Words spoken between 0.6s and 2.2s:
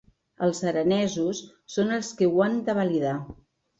aranesos són els